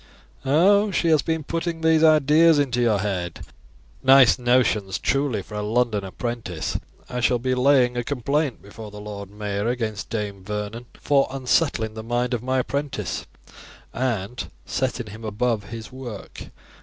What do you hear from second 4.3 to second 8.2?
notions truly for a London apprentice! I shall be laying a